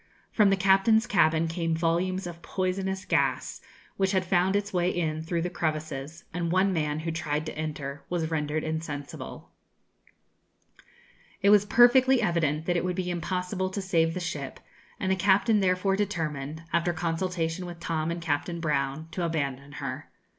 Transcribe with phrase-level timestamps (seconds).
[0.31, 3.61] From the captain's cabin came volumes of poisonous gas,
[3.97, 7.55] which had found its way in through the crevices, and one man, who tried to
[7.55, 9.51] enter, was rendered insensible.
[11.43, 14.15] [Illustration: Monkshaven on Fire.] It was perfectly evident that it would be impossible to save
[14.15, 14.59] the ship,
[14.99, 20.09] and the captain therefore determined, after consultation with Tom and Captain Brown, to abandon her.